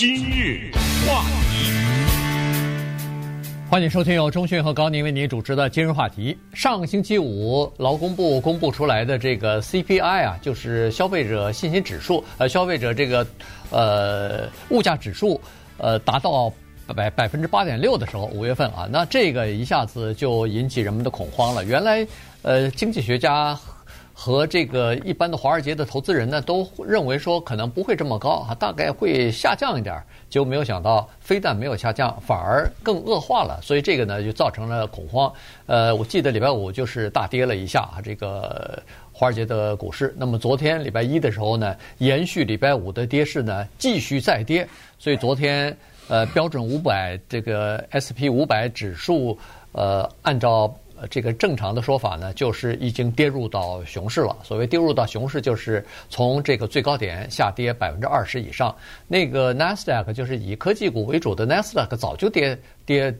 [0.00, 0.70] 今日
[1.06, 1.70] 话题，
[3.68, 6.34] 欢迎收听由中讯和高宁为您主持的今日话题。
[6.54, 13.26] 上星期五，劳工部公布出来的这个 CPI 啊，就是消费者信心指数，呃，消费者这个
[13.68, 15.38] 呃物价指数，
[15.76, 16.50] 呃，达到
[16.96, 21.62] 百百分之八点六的时候，五月份啊，那这个一下子就引起人们的恐慌了。
[21.62, 22.06] 原来，
[22.40, 23.54] 呃，经济学家。
[24.22, 33.58] 和这个一般的华尔街的投资人呢，都认为说可能不会这么高啊，大概会下降一点儿，结果没有想到，非但没有下降，反而更恶化了。
[33.62, 35.32] 所以这个呢，就造成了恐慌。
[35.64, 40.14] 呃，我记得礼拜五就是大跌了一下啊，这个华尔街的股市。
[40.18, 44.68] 那么昨天礼拜一的时候呢，延续礼拜五的跌势呢，继续再跌。
[44.98, 45.74] 所以昨天
[46.08, 49.38] 呃，标准五百这个 SP 五百指数
[49.72, 50.70] 呃，按照。
[51.08, 54.36] 这个正常的说法呢，就是已经跌入到熊市了。
[54.42, 58.74] 所谓跌入到熊市，就是从这个最高点下跌百分之二十以上。
[59.08, 63.14] 那个 Nasdaq 就是以科技股为主的 Nasdaq 早就跌跌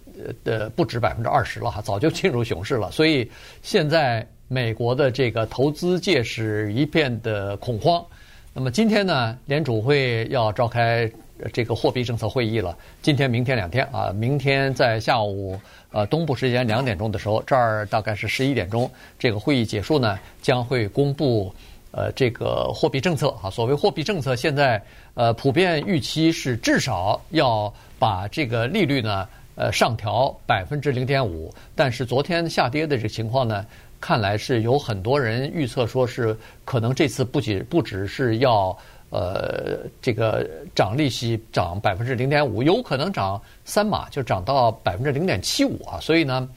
[0.44, 2.90] 的不止百分之二十了哈，早就进入熊市了。
[2.90, 3.30] 所以
[3.62, 8.04] 现在美国的这个投资界是一片的恐慌。
[8.52, 11.10] 那么今天呢，联储会要召开
[11.52, 12.76] 这个货币政策会议了。
[13.02, 15.58] 今天、明天两天啊，明天在下午。
[15.92, 18.88] 呃，东部时间两点钟的时候，这儿大概是十一点钟。
[19.18, 21.52] 这个会议结束呢，将会公布
[21.90, 23.50] 呃这个货币政策啊。
[23.50, 24.80] 所谓货币政策，现在
[25.14, 31.52] 呃普遍预期是至少要把这个利率呢呃上调百分之零点五。
[31.74, 33.66] 但是昨天下跌的这个情况呢，
[34.00, 38.78] 看来是有很多人预测说是可能这次不仅不只是要。
[39.10, 46.00] 呃，这个涨利息涨百分之零点五，有可能涨三码，就涨到百分之零点七五啊。
[46.00, 46.48] 所以呢，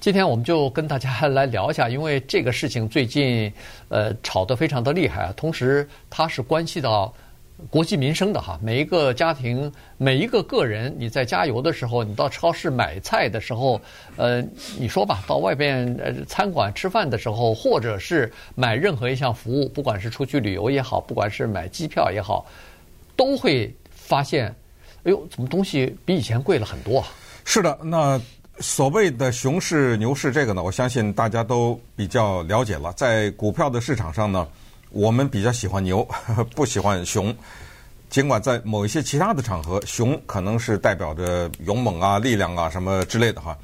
[0.00, 3.52] 今天我们就跟大家来聊一下，因为这个事情最近
[3.88, 7.14] 呃炒得非常的厉害啊，同时它是关系到。
[7.70, 13.80] 国计民生的哈，每一个家庭，每一个个人，你在加油的时候，你到超市买菜的时候，
[14.16, 14.42] 呃，
[14.76, 22.44] 你说吧，到外边呃餐馆吃饭的时候，或者是买任何一项服务，不管是出去旅游也好，不管是买机票也好，
[23.14, 24.48] 都会发现，
[25.04, 27.08] 哎呦，怎么东西比以前贵了很多啊？
[27.44, 28.20] 是的，那
[28.58, 34.46] 所谓的熊市、牛市，这个呢，我相信大家都比较了解了，在股票的市场上呢。
[34.94, 36.08] 我们比较喜欢牛，
[36.54, 37.34] 不喜欢熊。
[38.08, 43.58] 尽管在某一些其他的场合，熊可能是代表着勇猛啊、力量啊什么之类的哈。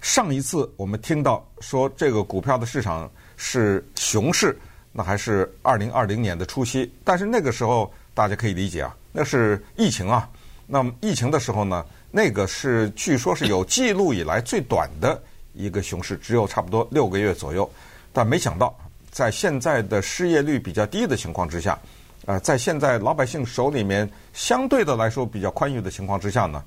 [0.00, 4.58] 上一次我们听到说这个股票的市场是熊市，
[4.90, 6.92] 那还是二零二零年的初期。
[7.04, 10.28] 但是那个时候大家可以理解啊，那是疫情啊。
[10.66, 15.22] 那么疫情的时候呢，那个是据说是有记录以来最短的
[15.54, 17.70] 一个熊市，只有差不多六个月左右。
[18.12, 18.76] 但没想到。
[19.12, 21.78] 在现在的失业率比较低的情况之下，
[22.24, 26.64] 呃，在现在老百姓手里面相对的来说比较宽裕的情况之下呢，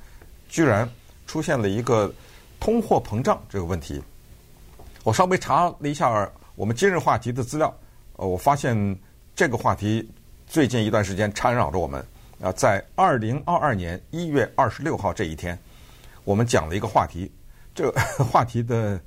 [0.47, 0.88] 居然
[1.25, 2.13] 出现了一个
[2.59, 4.00] 通货膨胀这个问题。
[5.03, 7.75] 我稍微查了一下我们今日话题的资料，
[8.17, 8.97] 呃，我发现
[9.35, 10.07] 这个话题
[10.45, 12.05] 最近一段时间缠绕着我们。
[12.41, 15.57] 啊，在二零二二年一月二十六号这一天，
[16.25, 17.31] 我们讲了一个话题，
[17.73, 19.00] 这个 话题的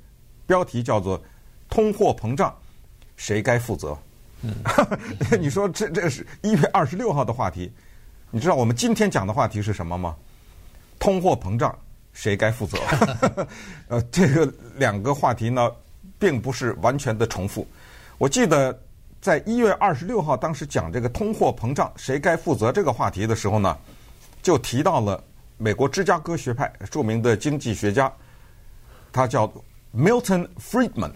[0.45, 1.21] 标题叫做
[1.69, 2.53] “通货膨胀”。
[3.19, 3.97] 谁该负责？
[4.43, 4.55] 嗯，
[5.37, 7.69] 你说这这是一月二十六号的话题，
[8.31, 10.15] 你知道我们今天讲的话题是什么吗？
[10.97, 11.77] 通货膨胀，
[12.13, 12.77] 谁该负责？
[13.89, 15.69] 呃，这个两个话题呢，
[16.17, 17.67] 并不是完全的重复。
[18.17, 18.81] 我记得
[19.19, 23.77] 在一月二十六号当时讲这个通货膨胀谁该负责这个话题的时候呢，
[24.41, 25.21] 就提到了
[25.57, 28.09] 美国芝加哥学派著名的经济学家，
[29.11, 29.51] 他叫
[29.93, 31.11] Milton Friedman。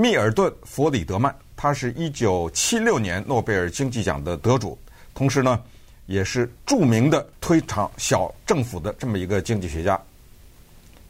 [0.00, 4.78] 密尔顿·弗里德曼，他是一九七六年诺贝尔经济奖的得主，
[5.12, 5.60] 同时呢，
[6.06, 10.00] 也是著名的推崇小政府的这么一个经济学家。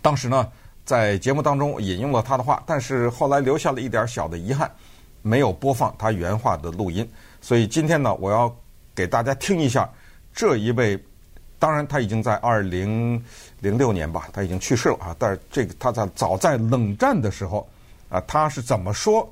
[0.01, 0.51] 当时呢，
[0.87, 4.71] 在节目当中引用了他的话，但是后来留下了一点小的遗憾，
[5.21, 7.07] 没有播放他原话的录音。
[7.43, 8.51] 所以今天呢，我要
[8.95, 9.87] 给大家听一下
[10.35, 10.99] 这一位，
[11.59, 13.23] 当然他已经在二零
[13.61, 15.15] 零六年吧，他已经去世了啊。
[15.19, 17.69] 但是这个他在早在冷战的时候。
[18.09, 19.29] 啊，他是怎么说？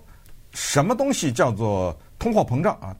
[0.52, 2.96] 什么东西叫做通货膨胀啊？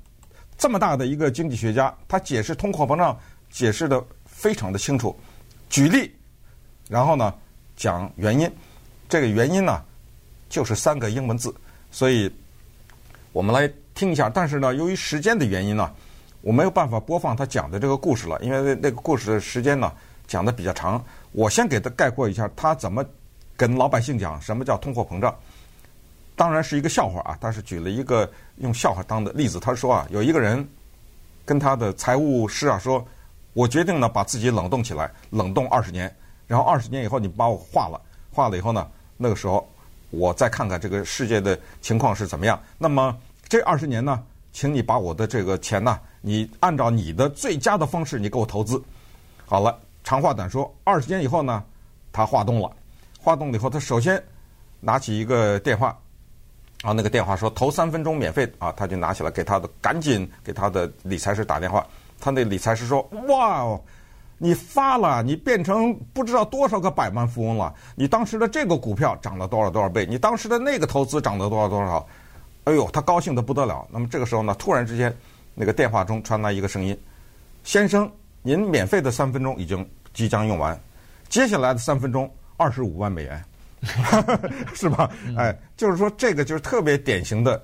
[0.58, 3.19] 这么大的一个经济学家，他解释通货膨胀
[3.50, 5.14] 解释得非常的清楚。
[5.69, 6.14] 举例，
[6.88, 7.32] 然后呢
[7.76, 8.50] 讲原因。
[9.08, 9.82] 这个原因呢
[10.49, 11.55] 就是三个英文字，
[11.90, 12.31] 所以
[13.32, 14.28] 我们来听一下。
[14.28, 15.90] 但是呢，由于时间的原因呢，
[16.40, 19.93] 我没有办法播放他讲的这个故事了，因为那个故事的时间呢
[20.26, 21.02] 讲得比较长。
[21.32, 23.05] 我先给他概括一下，他怎么
[23.56, 25.34] 跟老百姓讲什么叫通货膨胀。
[26.36, 27.36] 当然是一个笑话啊！
[27.40, 29.58] 他是举了一个用笑话当的例子。
[29.58, 30.68] 他说啊，有一个人
[31.46, 33.02] 跟他的财务师啊说
[33.54, 36.14] ：“我决定呢把自己冷冻起来，冷冻二十年，
[36.46, 37.98] 然后二十年以后你把我化了，
[38.30, 38.86] 化了以后呢，
[39.16, 39.66] 那个时候
[40.10, 42.60] 我再看看这个世界的情况是怎么样。
[42.76, 43.16] 那么
[43.48, 44.22] 这二十年呢，
[44.52, 48.82] 请你把我的这个钱呢，你按照你的最佳的方式，你给我投资。
[49.46, 49.74] 好了，
[50.04, 51.64] 长话短说，二十年以后呢，
[52.12, 52.70] 他化冻了，
[53.18, 54.22] 化冻了以后，他首先
[54.80, 55.98] 拿起一个电话。
[56.86, 61.84] 然后那个电话说头三分钟免费啊，他就拿起来给他的赶紧给他的理财师打电话。
[62.20, 63.80] 他那理财师说：“哇哦，
[64.38, 67.74] 你发了，你变成不知道多少个百万富翁了。
[67.96, 70.06] 你当时的这个股票涨了多少多少倍？
[70.06, 72.06] 你当时的那个投资涨了多少多少？
[72.62, 73.84] 哎呦，他高兴得不得了。
[73.90, 75.12] 那么这个时候呢，突然之间，
[75.56, 76.96] 那个电话中传来一个声音：
[77.64, 78.08] 先生，
[78.42, 79.84] 您免费的三分钟已经
[80.14, 80.80] 即将用完，
[81.28, 83.44] 接下来的三分钟二十五万美元。”
[84.75, 85.11] 是吧？
[85.37, 87.62] 哎，就是说，这个就是特别典型的，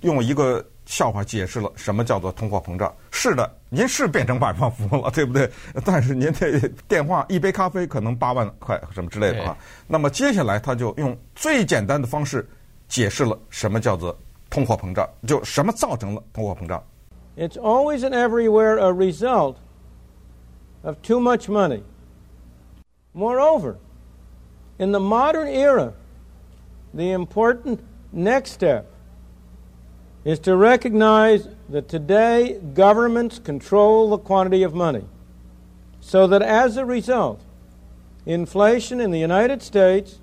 [0.00, 2.92] 用一个笑话解释了什么叫做通货膨胀。
[3.10, 5.50] 是的，您是变成百万富翁了，对不对？
[5.84, 9.56] 但是您的电话一杯咖啡可能八万块什么之类的啊。
[9.86, 12.48] 那么接下来他就用最简单的方式
[12.88, 14.16] 解释了什么叫做
[14.48, 16.82] 通货膨胀，就什么造成了通货膨胀。
[17.36, 19.56] It's always and everywhere a result
[20.82, 21.82] of too much money.
[23.14, 23.76] Moreover.
[24.79, 25.93] In the modern era,
[26.93, 27.79] the important
[28.11, 28.85] next step
[30.23, 35.03] is to recognize that today governments control the quantity of money,
[35.99, 37.39] so that as a result,
[38.25, 40.19] inflation in the United States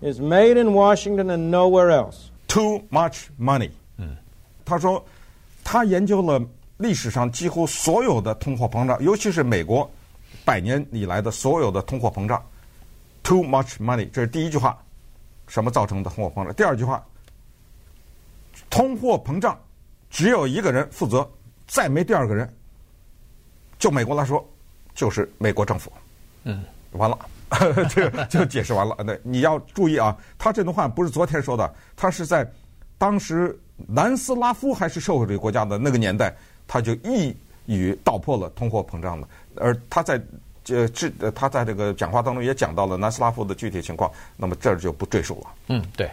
[0.00, 2.30] is made in Washington and nowhere else.
[2.48, 3.70] Too much money.
[3.98, 4.16] 嗯，
[4.64, 5.04] 他说，
[5.62, 6.40] 他研究了
[6.78, 9.88] 历史上几乎所有的通货膨胀，尤其是美国
[10.44, 12.42] 百年以来的所有的通货膨胀。
[13.27, 14.81] Too much money，这是第一句话，
[15.47, 16.53] 什么造成的通货膨胀？
[16.53, 17.05] 第二句话，
[18.69, 19.59] 通货膨胀
[20.09, 21.29] 只有一个人负责，
[21.67, 22.49] 再没第二个人。
[23.77, 24.49] 就美国来说，
[24.95, 25.91] 就是美国政府。
[26.45, 26.63] 嗯，
[26.93, 27.19] 完了，
[27.91, 28.95] 这就解释完了。
[29.05, 32.49] 那你要注意啊，他这段话不是昨天说的，他是在
[32.97, 36.33] 当时南斯拉夫还是社会主义国家的那个年代，
[36.65, 37.35] 他就一
[37.65, 39.27] 语道破了通货膨胀的，
[39.57, 40.17] 而他在。
[40.67, 45.49] 这这，他在这个讲话当中也讲到了南斯拉夫的具体情况，那么这儿就不赘述了。
[45.69, 46.09] 嗯，对。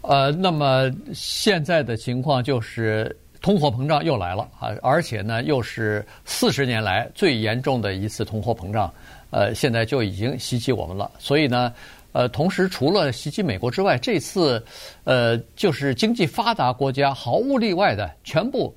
[0.00, 8.92] 呃，那么现在的情况就是通货膨胀又来了啊，而且呢又是四十年来最严重的一次通货膨胀，
[9.30, 11.10] 呃，现在就已经袭击我们了。
[11.18, 11.72] 所以呢，
[12.12, 14.64] 呃，同时除了袭击美国之外，这次
[15.04, 18.74] 呃就是经济发达国家毫无例外的全部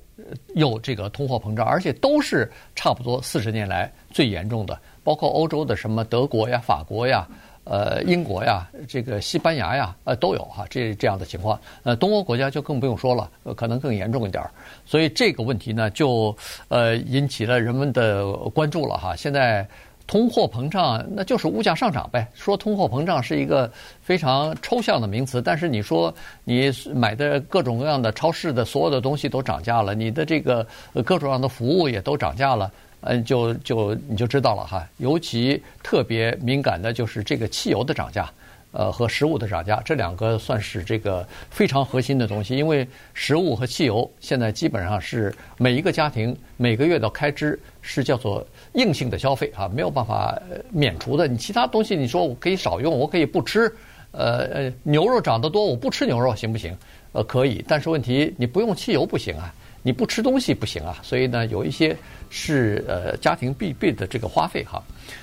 [0.54, 4.78] 有这个通货膨胀，而且都是差不多四十年来最严重的。
[5.04, 7.26] 包括欧洲的什么德国呀、法国呀、
[7.64, 11.58] 呃英国呀、这个西班牙呀，呃都有哈这这样的情况。
[11.82, 14.50] 呃，东欧国家就更不用说了，可能更严重一点儿。
[14.84, 16.36] 所以这个问题呢，就
[16.68, 19.14] 呃引起了人们的关注了哈。
[19.14, 19.66] 现在
[20.04, 22.26] 通货膨胀那就是物价上涨呗。
[22.34, 23.70] 说通货膨胀是一个
[24.02, 26.12] 非常抽象的名词，但是你说
[26.42, 30.66] 你买的各种各样的超市的所有的东西都涨价了，你的这个
[31.04, 32.70] 各种各样的服务也都涨价了。
[33.02, 34.88] 嗯，就就你就知道了哈。
[34.98, 38.30] 尤其特别敏感的就是这个汽油的涨价，
[38.70, 42.56] 呃，和食物的涨价，这两个算是这个非常核心的东西。
[42.56, 50.40] 因为食物和汽油现在基本上是每一个家庭每个月的开支是叫做硬性的消费啊，没有办法
[50.70, 51.26] 免除的。
[51.26, 53.74] 你其他东西你说我可以少用，我可以不吃，
[54.12, 56.76] 呃呃，牛肉涨得多，我不吃牛肉行不行？
[57.12, 59.52] 呃，可以，但是问题你不用汽油不行啊。
[59.84, 61.96] 你不吃东西不行啊，所以呢，有一些
[62.30, 64.80] 是呃家庭必备的这个花费哈。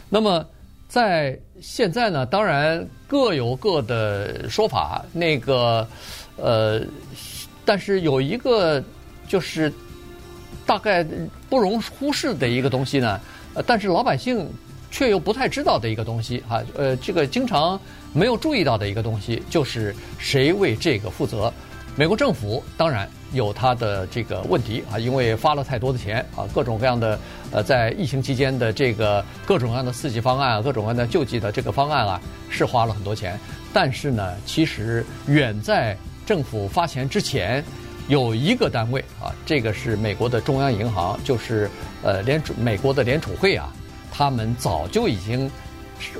[0.10, 0.46] 那么
[0.90, 5.06] 在现在呢，当然各有各的说法。
[5.14, 5.88] 那个
[6.36, 6.82] 呃，
[7.64, 8.84] 但是有一个
[9.30, 9.72] 就是
[10.66, 11.06] 大概
[11.50, 13.18] 不容忽视的一个东西呢，
[13.54, 14.46] 呃，但是老百姓
[14.92, 16.62] 却又不太知道的一个东西哈。
[16.76, 17.80] 呃，这个经常
[18.12, 21.54] 没有注意到的一个东西，就是谁为这个负责？
[21.96, 23.10] 美国政府当然。
[23.32, 27.20] 有它的这个问题啊，因为发了太多的钱啊，各种各样的
[27.52, 33.40] 呃，在疫情期间的这个各种各样的刺激方案，各种各样的救济的这个方案啊，是花了很多钱。
[33.72, 35.96] 但是呢，其实远在
[36.26, 37.64] 政府发钱之前，
[38.08, 41.70] 有一个单位啊，这个是美国的中央银行，就是
[42.02, 43.72] 呃联储美国的联储会啊，
[44.12, 45.50] 他们早就已经
[46.00, 46.20] 是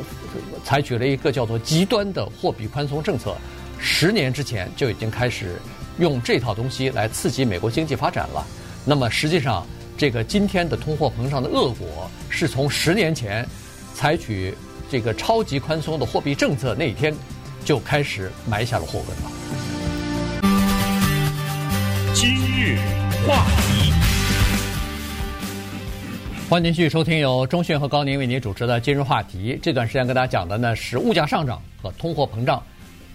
[0.64, 3.36] 采取了一个叫做极端的货币宽松政策，
[3.80, 5.56] 十年之前就已经开始。
[6.00, 8.48] 用这套东西来刺激美国经济发展了，
[8.86, 9.68] 那么实际上，
[9.98, 13.46] 这个今天的通货膨胀的恶果是从十年前
[13.94, 14.56] 采取
[14.90, 17.14] 这个超级宽松的货币政策那一天
[17.66, 19.32] 就开始埋下了祸根了。
[22.14, 22.78] 今日
[23.28, 23.92] 话题，
[26.50, 29.60] 欢迎继续收听由中讯和高宁为您主持的今日话题。
[29.62, 32.64] 这段时间跟大家讲的呢是物价上涨和通货膨胀，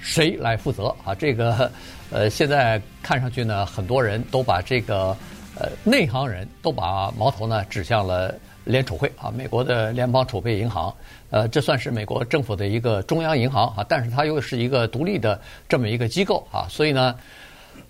[0.05, 1.15] 谁来负责啊？
[1.15, 1.73] 这个
[2.13, 5.17] 呃，现在看上去呢，很多人都把这个
[5.59, 8.35] 呃内行人都把矛头呢指向了
[8.65, 10.95] 联储会啊，美国的联邦储备银行。
[11.31, 17.17] 呃，这算是美国政府的一个中央银行啊，但是它又是一个独立的这么一个机构啊，所以呢，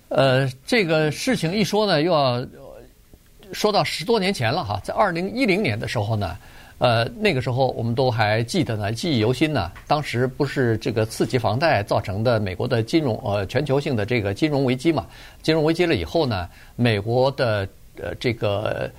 [0.08, 2.46] 呃，这个事情一说呢，又要。
[3.52, 6.36] 说到十多年前了哈，在二零一零年的时候呢，
[6.84, 9.72] 呃，那个时候我们都还记得呢，记忆犹新呢。
[9.86, 15.06] 当时不是这个刺激房贷造成的美国的金融呃全球性的这个金融危机嘛？
[15.40, 18.90] 金融危机了以后呢，美国的呃这个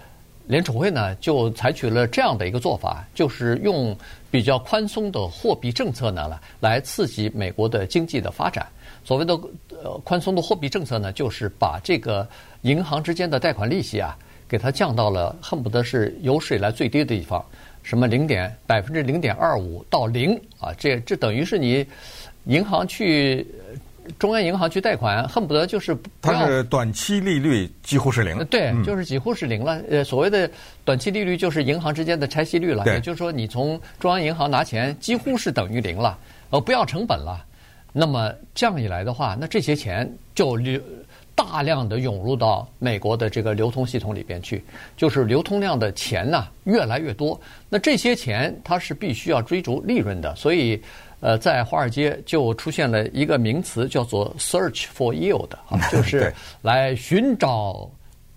[0.47, 3.95] 联储会呢就采取了这样的一个做法，就是用
[4.31, 8.65] 比较宽松的货币政策呢来来刺激美国的经济的发展。
[9.03, 9.39] 所谓的
[9.83, 12.27] 呃宽松的货币政策呢，就是把这个
[12.63, 14.17] 银行之间的贷款利息啊。
[14.47, 17.43] 给它降到了恨不得是有史以来最低的地方，
[17.85, 21.85] 什么零点百分之零点二五到零啊，这这等于是你
[22.45, 23.45] 银行去
[24.17, 29.79] 中央银行去贷款，恨不得就是它是短期利率几乎是零，对，就是几乎是零了。
[29.87, 30.49] 呃，所谓的
[30.83, 36.17] 短期利率就是银行之间的拆息率了，也就是说你从中央银行拿钱几乎是等于零了，
[36.49, 37.45] 呃，不要成本了。
[37.93, 40.81] 那么这样一来的话，那这些钱就流。
[41.35, 44.63] 大量的涌入到美国的这个流通系统里边去，
[44.95, 47.39] 就是流通量的钱呐越来越多。
[47.69, 50.81] 那这些钱它是必须要追逐利润的，所以
[51.19, 57.89] 呃，在华尔街就出现了一个名词叫做 “search for yield” 啊， 就是来寻找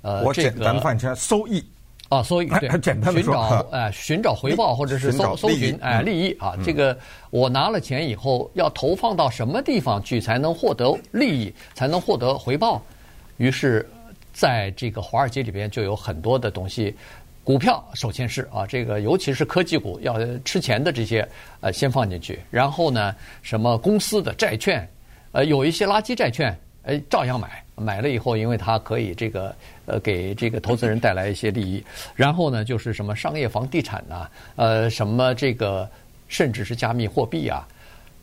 [0.03, 1.63] 呃这个咱们换成收益
[2.09, 6.99] 啊，所以对，简单的，寻找哎 寻找回报或者是搜搜寻哎利益啊，这个
[7.31, 12.83] 我拿了钱以后要投放到什么地方去才能获得利益，才能获得回报？
[13.37, 13.89] 于是，
[14.33, 16.97] 在这个华尔街里边就有很多的东西，
[17.45, 21.29] 股票首先是啊，这个尤其是科技股要吃钱的这些
[21.61, 24.89] 呃先放进去，然后呢，什么公司的债券，
[25.33, 29.55] 呃，有一些垃圾债券，哎，照样买，买了以后，因为它可以这个
[29.87, 31.83] 呃给这个投资人带来一些利益，
[32.15, 35.89] 然后呢，就是什么商业房地产呐，呃，什么这个
[36.29, 37.67] 甚至是加密货币啊，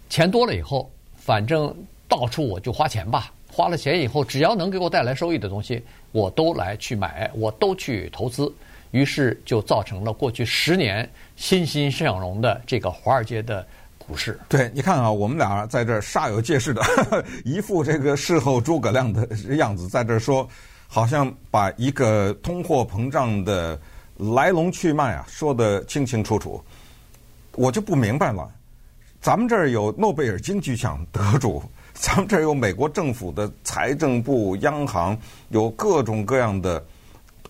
[0.09, 1.73] 钱多了以后，反正
[2.07, 3.31] 到处我就花钱吧。
[3.51, 5.81] 花了钱以后，只要能给我带来收益的东西，
[6.11, 8.53] 我都来去买，我都去投资。
[8.91, 13.65] 于是就造成了过去十年欣欣向荣的这个华尔街的
[14.07, 14.39] 股市。
[14.47, 16.81] 对，你看啊，我们俩在这煞有介事的，
[17.43, 20.47] 一副这个事后诸葛亮的样子，在这说，
[20.87, 23.79] 好像把一个通货膨胀的
[24.17, 26.63] 来龙去脉啊说得清清楚楚。
[27.53, 28.49] 我就不明白了，
[29.21, 31.63] 咱们这儿有诺贝尔经济奖得主。
[31.97, 36.85] 咱们这儿有美国政府的财政部、央行，有各种各样的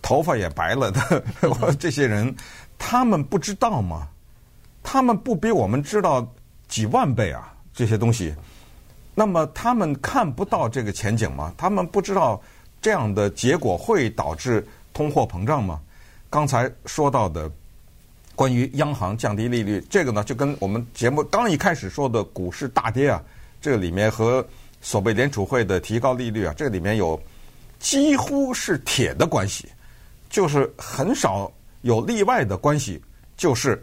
[0.04, 1.24] 头发也白了的
[1.80, 2.34] 这些人，
[2.78, 4.08] 他们不知道吗？
[4.84, 6.32] 他们不比我们知道
[6.76, 7.54] 几万倍啊？
[7.74, 8.36] 这些东西，
[9.14, 11.54] 那么他们看不到这个前景吗？
[11.58, 12.42] 他们不知道
[12.82, 14.62] 这样的结果会导致
[14.94, 15.80] 通货膨胀吗？
[16.30, 17.50] 刚才说到的
[18.36, 23.24] 关于央行降低利率，这个呢，就跟我们节目刚一开始说的股市大跌啊。
[23.62, 24.46] 这个里面和
[24.82, 27.18] 所谓联储会的提高利率啊，这里面有
[27.80, 29.70] 几乎是铁的关系，
[30.30, 31.50] 就是很少
[31.84, 33.02] 有例外的关系，
[33.38, 33.82] 就是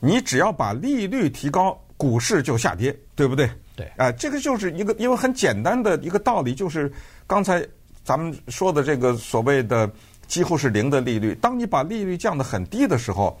[0.00, 3.46] 你只要把利率提高，股市就下跌，对不对？
[3.76, 6.90] 对，啊、呃，这个就是一个因为很简单的一个道理，就是
[7.26, 7.62] 刚才
[8.02, 9.90] 咱们说的这个所谓的
[10.26, 13.38] 几乎是零的利率，当你把利率降得很低的时候，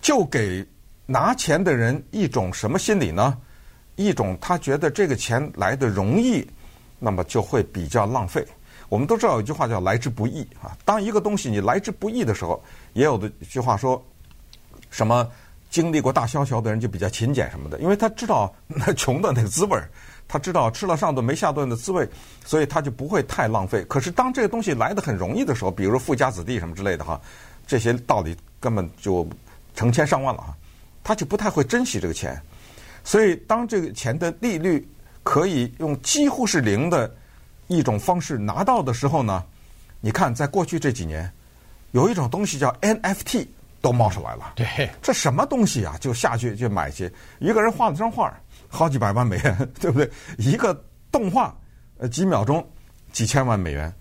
[0.00, 0.66] 就给
[1.04, 3.36] 拿钱的人一种什么心理呢？
[3.96, 6.42] 一种他觉得这个钱来的容易，
[6.98, 8.42] 那么就会比较浪费。
[8.88, 10.74] 我们都知道有一句话叫“来之不易”啊。
[10.86, 12.62] 当一个东西你来之不易的时候，
[12.94, 14.02] 也有的一句话说，
[14.88, 15.28] 什么
[15.74, 19.90] 经历过大萧条的人就比较勤俭什么的，因为他知道那穷的那个滋味儿，
[20.28, 22.08] 他知道吃了上顿没下顿的滋味，
[22.44, 23.84] 所以他就不会太浪费。
[23.88, 27.20] 可是当这个东西来的很容易的时候，比如富家子弟什么之类的哈，
[27.66, 29.28] 这些道理根本就
[29.74, 30.56] 成千上万了哈，
[31.02, 32.40] 他就不太会珍惜这个钱。
[33.02, 34.88] 所以，当这个钱的利率
[35.24, 37.12] 可以用几乎是零的
[37.66, 39.42] 一种方式拿到的时候呢，
[40.00, 41.28] 你看，在过去这几年，
[41.90, 43.48] 有一种东西叫 NFT
[43.84, 44.54] 都冒出来了。
[44.56, 45.94] 对，这什么东西啊？
[46.00, 48.34] 就下去就买去，一个人画了张画，
[48.66, 50.10] 好几百万美元，对不对？
[50.38, 50.72] 一个
[51.12, 51.54] 动画，
[51.98, 52.66] 呃，几秒钟，
[53.12, 53.92] 几千万美元，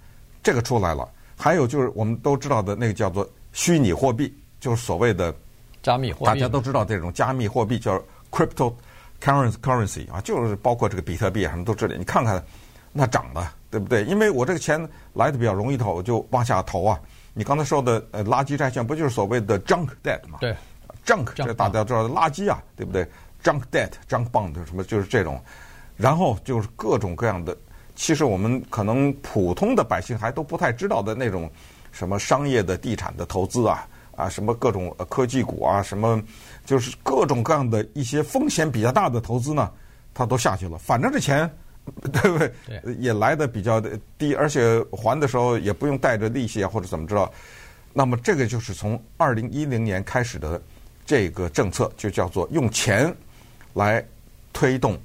[0.41, 1.05] 这个出来了。
[1.35, 5.35] 还有就是我们都知道的那个叫做虚拟货币，就是所谓的
[5.81, 6.25] 加密货币。
[6.25, 8.73] 大家都知道这种加密货币叫 crypto。
[9.21, 11.95] currency currency 啊，就是包括这个比特币啊什么都知道。
[11.95, 12.43] 你看看，
[12.91, 14.03] 那涨的，对不对？
[14.03, 14.77] 因为我这个钱
[15.13, 16.99] 来的比较容易投，我就往下投啊。
[17.33, 20.37] 你刚才说的呃垃圾债券，不就是所谓的 junk debt 吗？
[20.39, 20.55] 对
[21.05, 23.03] ，junk 这大家知道的垃圾啊，对不对
[23.43, 25.41] ？junk debt、junk bond 什么就是这种，
[25.97, 27.57] 然后就是各种各样的，
[27.95, 31.49] 其实我们可能普通的百姓还都不太知道的那种
[31.91, 36.21] 什么商业的地产的投资啊啊，什么各种科技股啊，什么
[36.65, 39.71] 就是各种各样的一些风险比较大的投资呢，
[40.13, 41.49] 它都下去了，反正这钱。
[42.11, 42.51] 对不对？
[42.83, 43.81] 对也来的比较
[44.17, 47.29] 低，而且还的时候也不用带着利息啊，或者怎么着。
[47.93, 50.61] 那么这个就是从二零一零年开始的
[51.05, 53.13] 这个政策，就叫做用钱
[53.73, 54.03] 来
[54.51, 54.97] 推动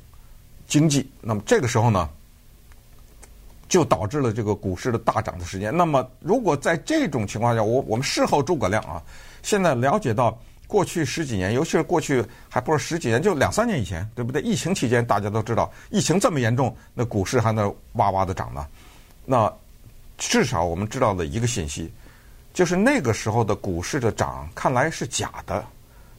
[0.66, 1.10] 经济。
[1.20, 2.08] 那么这个时候呢，
[3.68, 5.76] 就导致了这个股市的大涨的时间。
[5.76, 9.02] 那么如果在这种情况下，我我们事后诸葛亮啊，
[9.42, 10.38] 现在了解到。
[10.68, 14.40] 过去十几年，尤其是过去还不是十几年，就两三年以前，对不对？
[14.42, 18.64] 疫情期间，大家都知道，疫情这么严重，那股市还在哇哇的涨呢。
[19.24, 19.52] 那
[20.18, 21.90] 至少我们知道的一个信息，
[22.52, 25.64] 就是那个时候的股市的涨，看来是假的，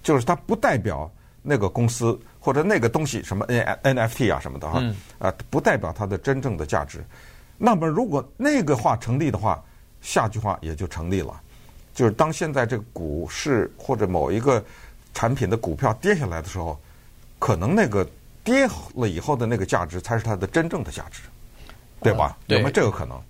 [0.02, 1.10] 就是它不代表
[1.44, 4.84] 那个公司或者那个东西，什么 N NFT 啊什么的哈，
[5.20, 7.06] 啊，不代表它的真正的价值。
[7.58, 9.64] 那么如果那个话成立的话，
[10.02, 11.40] 下句话也就成立了。
[12.00, 14.64] 就是当现在这个股市或者某一个
[15.14, 16.80] 产品的股票跌下来的时候，
[17.40, 18.08] 可能那个
[18.42, 18.66] 跌
[18.96, 21.24] 了以后的那个价值才是它的真正的价值，
[22.02, 22.38] 对吧？
[22.48, 23.22] 对，有没有这个可能？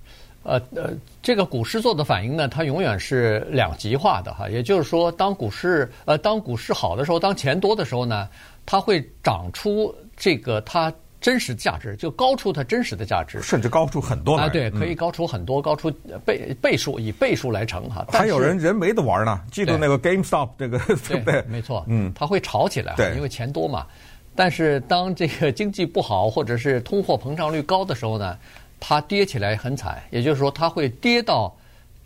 [0.43, 4.47] 呃呃，这个股市做的反应呢，它永远是两极化的哈。
[4.47, 8.29] 也就是说，当股市呃当股市好的时候，当钱多的时候呢，
[8.67, 10.93] 它会长出这个它。
[11.21, 14.35] 真实价值就高出它真实的价值，甚至高出很多。
[14.37, 15.91] 啊，对，可以高出很多，嗯、高出
[16.25, 18.05] 倍倍数，以倍数来乘哈。
[18.11, 21.43] 还有人人为的玩呢，记住那个 GameStop 这个对，对不对？
[21.47, 23.85] 没错，嗯，它会炒起来，对，因为钱多嘛。
[24.35, 28.37] 但是当这个经济不好或者是通货膨胀率高的时候呢，
[28.79, 31.53] 它跌起来很惨，也就是说它会跌到。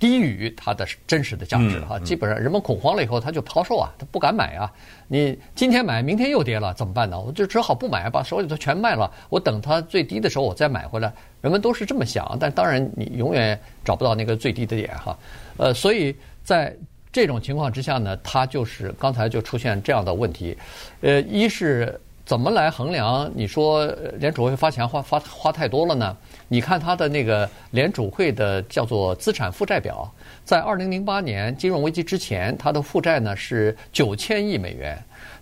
[0.04, 4.70] 低于它的真实的价值哈，基本上人们恐慌了以后，他就抛售啊，他不敢买啊。
[5.08, 7.18] 你今天买，明天又跌了，怎么办呢？
[7.18, 9.10] 我就只好不买，把手里头全卖了。
[9.30, 11.14] 我等它最低的时候，我再买回来。
[11.40, 15.18] 人们都是这么想，但当然你永远找不到那个最低的点哈。
[15.56, 16.14] 呃，所以
[16.44, 16.76] 在
[17.10, 20.58] 这种情况之下呢，它就是刚才就出现这样的问题。
[21.00, 23.32] 呃，一是怎么来衡量？
[23.34, 23.86] 你说
[24.20, 26.18] 联储会发钱花花花太多了呢？
[26.54, 30.08] 你看它的那个联储会的叫做资产负债表，
[30.46, 34.96] 在二零零八年金融危机之前，它的负债呢是九千亿美元，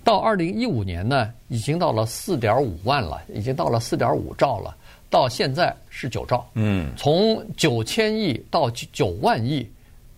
[0.06, 4.74] 到二零一五年呢已经到了四点五万了，已经到了四点五兆了，
[5.10, 6.50] 到现在是九兆。
[6.54, 9.70] 嗯，从九千亿到九万亿，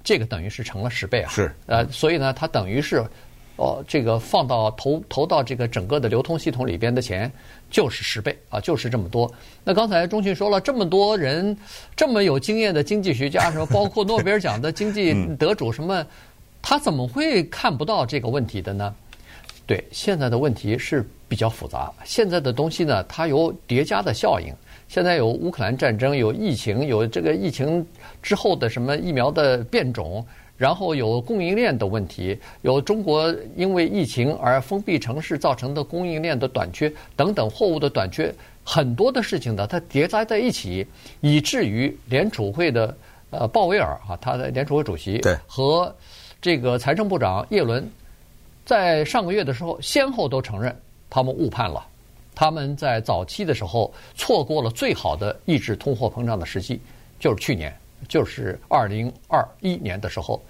[0.03, 1.31] 这个等于是成了十倍啊。
[1.31, 3.03] 是，呃，所以呢，它等于是。
[3.55, 7.31] 哦，这个放到投投到这个整个的流通系统里边的钱
[7.73, 9.29] 就是十倍啊，就是这么多。
[9.63, 11.57] 那刚才钟迅说了，这么多人，
[11.95, 16.05] 这么有经验的经济学家，什么 包括诺贝尔奖的经济得主，什么，
[16.61, 18.93] 他怎么会看不到这个问题的呢？
[19.65, 21.91] 对，现在的问题是比较复杂。
[22.03, 24.53] 现在的东西呢，它有叠加的效应。
[24.87, 27.83] 现在有乌克兰战争，有疫情，有这个疫情
[28.21, 30.23] 之后的什么疫苗的变种。
[30.63, 40.87] 然后有供应链的问题，有中国因为疫情而封闭城市造成的供应链的短缺等等货物的短缺，很多的事情呢，它叠加在一起，
[41.19, 42.95] 以至于联储会的
[43.31, 45.93] 呃鲍威尔啊，他的联储会主席和
[46.41, 47.85] 这个财政部长耶伦，
[48.65, 50.73] 在上个月的时候先后都承认
[51.09, 51.85] 他们误判了，
[52.33, 56.79] 他们在早期的时候错过了最好的抑制通货膨胀的时机，
[57.19, 57.75] 就是去年，
[58.07, 60.41] 就是二零二一年的时候。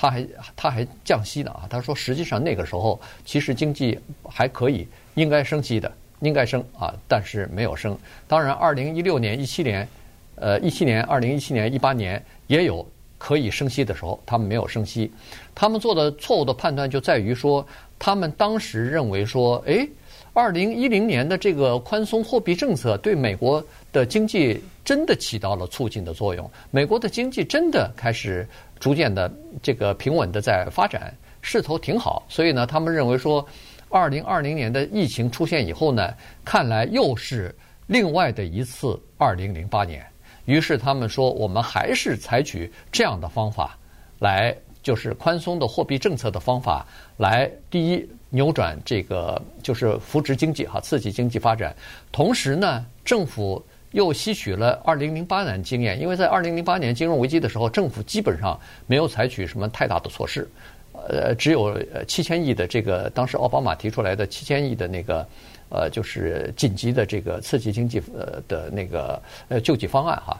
[0.00, 1.66] 他还他还降息呢啊！
[1.68, 7.98] 他说，实际上那个时候其实经济还可以，应该升息的，应该升啊，但是没有升。
[8.28, 9.88] 当然，二零一六年、一七年，
[10.36, 12.86] 呃，一七年、二零一七年、一八年也有
[13.18, 15.10] 可以升息的时候，他们没有升息。
[15.52, 17.66] 他们做的错误的判断就在于说，
[17.98, 19.84] 他们当时认为说，诶，
[20.32, 28.46] 二零一零年的这个宽松货币政策对美国的经济真的起到了促进的作用，美国的经济真的开始。
[28.78, 31.12] 逐渐的这个平稳的在发展，
[31.42, 33.44] 势头挺好，所以呢，他们认为说，
[33.88, 36.14] 二零二零年的疫情出现以后呢，
[36.44, 37.54] 看来又是
[37.86, 40.04] 另外的一次二零零八年。
[40.44, 43.76] 于是他们说，我们还是采取这样的方法
[44.18, 46.86] 来，就是宽松的货币政策的方法
[47.16, 51.74] 来，第一扭转这个就是扶持经济哈，刺激经济发展，
[52.12, 53.62] 同时呢，政府。
[53.92, 60.46] 又吸取了二零零八年经验，因为在二零零八年金融危机的时候，政府基本上没有采取什么太大的措施，
[60.92, 65.26] 呃，只有七千亿的这个当时奥巴马提出来的七千亿的那个
[65.70, 70.38] 呃，就是紧急的这个刺激经济呃的那个呃救济方案哈。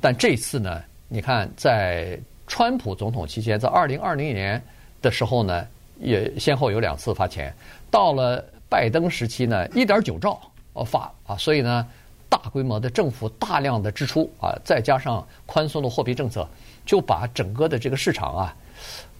[0.00, 4.62] 但这次呢，你看在川普总统期间，在二零二零年
[5.02, 5.66] 的时候呢，
[6.00, 7.52] 也先后有两次发钱。
[7.90, 10.40] 到了拜登时期呢，一点九兆
[10.72, 11.86] 呃发啊，所以呢，
[12.28, 16.46] 大规模的政府大量的支出啊，再加上宽松的货币政策，
[16.84, 18.56] 就把整个的这个市场啊，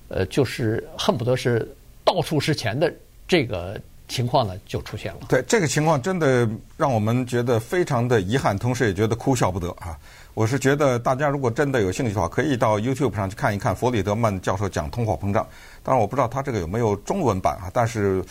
[0.09, 1.66] 呃，就是恨不得是
[2.05, 2.92] 到处是钱的
[3.27, 5.21] 这个情况呢，就出现了。
[5.29, 9.99] 对，这个情况真的让我们觉得非常的遗憾，同时也觉得哭笑不得啊。
[10.35, 15.47] 我是觉得大家如果真的有兴趣的话，可以到 YouTube 上去看一看弗里德曼教授讲通货膨胀。
[15.83, 18.25] 当然我不知道他这个有没有中文版啊，但是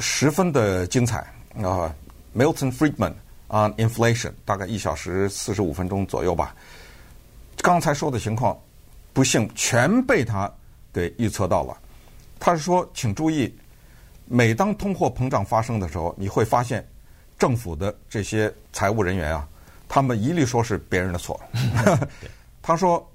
[0.00, 1.18] 十分的精彩
[1.62, 1.94] 啊。
[2.34, 3.12] Milton Friedman
[3.52, 6.54] on inflation，大概一小时四十五分钟左右吧。
[7.58, 8.58] 刚才说的情况，
[9.12, 10.50] 不幸全被他
[10.92, 11.76] 给预测到了。
[12.40, 13.54] 他是说，请注意，
[14.26, 16.84] 每当通货膨胀发生的时候，你会发现
[17.38, 19.48] 政府的这些财务人员啊。
[19.88, 21.38] 他们一律说是别人的错。
[22.62, 23.06] 他说，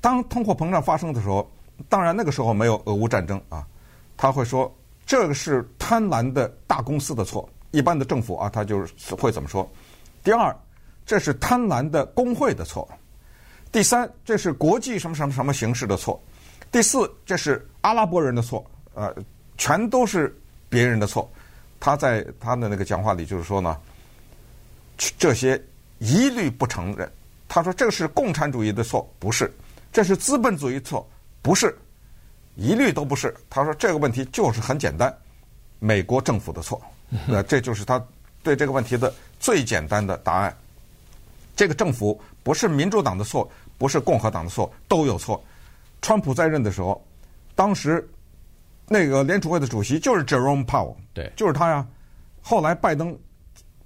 [0.00, 1.48] 当通货膨胀发生的时候，
[1.88, 3.64] 当然那个时候没有俄乌战争啊。
[4.16, 4.70] 他会说，
[5.06, 7.48] 这个是贪婪的大公司的错。
[7.70, 9.68] 一般的政府啊，他就是会怎么说？
[10.22, 10.54] 第二，
[11.04, 12.88] 这是贪婪的工会的错。
[13.70, 16.20] 第三，这是国际什么什么什么形式的错。
[16.70, 18.64] 第四，这是阿拉伯人的错。
[18.94, 19.14] 呃，
[19.58, 20.36] 全都是
[20.68, 21.30] 别人的错。
[21.78, 23.76] 他在他的那个讲话里就是说呢，
[25.18, 25.62] 这些。
[25.98, 27.10] 一律不承认。
[27.48, 29.46] 他说：“这是共产主义的错，不是；
[29.90, 31.08] 这是资本主义错，
[31.40, 31.74] 不是。
[32.54, 35.10] 一律都不是。”他说：“这个问题就是很简单，
[35.78, 36.78] 美国政府的错。
[37.26, 38.04] 那这就是他
[38.42, 40.56] 对这个问题的最简单的答案。
[41.54, 45.42] 这个政府不是民主党的错，不是共和党的错，都有错。
[46.02, 47.02] 川普在任的时候，
[47.54, 48.06] 当时
[48.88, 51.86] 那个联储会的主席就是 Jerome Powell，对，就是他呀。
[52.42, 53.16] 后来拜登。”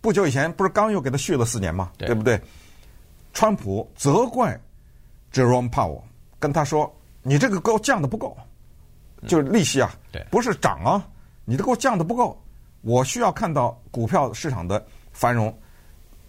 [0.02, 1.92] 不久以前不是刚又给他续了四年吗？
[1.98, 2.40] 对，对不对？
[3.34, 4.58] 川普责怪
[5.30, 6.00] Jerome Powell，
[6.38, 6.90] 跟他说
[7.20, 8.34] ：“你这个给我降的不够，
[9.28, 11.06] 就是利息啊，对，不是涨啊，
[11.44, 12.42] 你这给我降的不够。
[12.82, 15.54] 我需要看到股票市场的繁荣。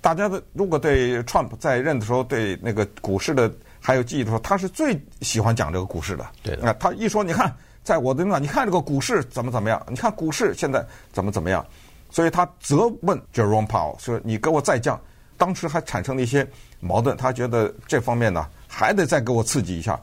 [0.02, 6.28] 大家的如果对 Trump 在任的时候对那个股市的还有记忆的时候，他是最喜欢讲这个股市的。
[6.42, 9.80] 对啊，他一说，你看，在我的那，你看这个股市怎么怎么样？
[9.88, 11.66] 你看股市现在怎么怎么样？”
[12.10, 15.00] 所以他责问 Jerome Powell 说：“你给我再降。”
[15.38, 16.48] 当时还产生了一些
[16.80, 20.00] 矛盾，他觉得这方面呢还得再给我刺激一下。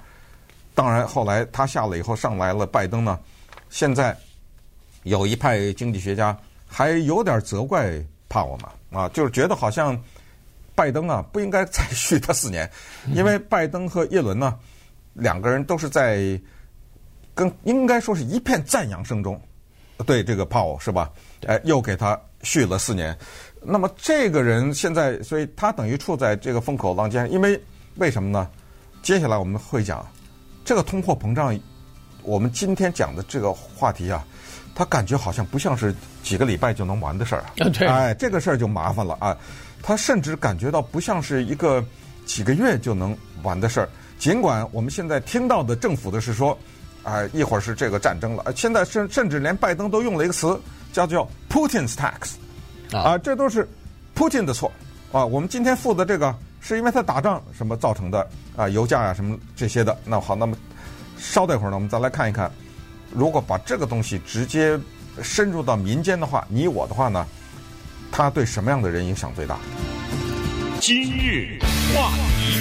[0.75, 3.19] 当然，后来他下了以后，上来了拜登呢。
[3.69, 4.17] 现在
[5.09, 7.93] 有一派经济学家还有点责怪
[8.29, 9.99] 帕沃嘛啊，就是觉得好像
[10.75, 12.71] 拜登啊不应该再续他四年，
[13.13, 14.59] 因为拜登和耶伦呢
[15.15, 16.41] 两个人都是在
[17.35, 19.41] 跟应该说是一片赞扬声中。
[20.07, 21.11] 对这个 Powell 是吧？
[21.45, 23.19] 哎，又给他续了四年。
[23.61, 27.29] 那么这个人现在，所以他等于处在这个风口浪尖。
[27.33, 27.61] 因为
[27.97, 28.49] 为什么呢？
[29.03, 30.07] 接下来我们会讲
[30.65, 31.59] 这个通货膨胀。
[32.23, 34.25] 我们今天讲的这个话题啊，
[34.79, 37.69] 他感觉好像不像是几个礼拜就能完的事儿啊。
[37.75, 37.85] 对。
[37.89, 39.37] 哎，这个事儿就麻烦了啊。
[39.83, 41.85] 他甚至感觉到不像是一个
[42.25, 43.89] 几个月就能完的事儿。
[44.21, 46.57] 尽管我们现在听到的政府的是说。
[47.05, 50.61] 啊，一会儿是这个战争了，现在甚甚至连拜登都用了一个词，
[50.93, 52.35] 叫做 Putin's tax，
[52.93, 53.67] 啊，这都是
[54.15, 54.71] Putin 的错
[55.11, 55.25] 啊。
[55.25, 59.97] 我们今天付的这个是因为他打仗什么造成的啊，油价啊什么这些的。
[60.05, 60.55] 那好，那么
[61.17, 62.51] 稍等一会儿呢，我们再来看一看，
[63.15, 64.79] 如果把这个东西直接
[65.23, 67.27] 深入到民间的话，你我的话呢，
[68.13, 69.59] 他对什么样的人影响最大？
[70.81, 71.59] 今日
[71.95, 72.59] 话题。